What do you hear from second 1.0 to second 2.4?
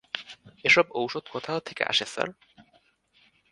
ওষুধ কোথা থেকে আসে, স্যার?